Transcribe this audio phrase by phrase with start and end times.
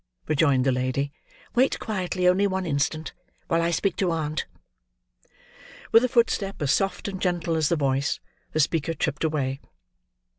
[0.27, 1.13] rejoined the lady.
[1.53, 3.13] "Wait quietly only one instant,
[3.49, 4.47] while I speak to aunt."
[5.91, 8.19] With a footstep as soft and gentle as the voice,
[8.51, 9.59] the speaker tripped away.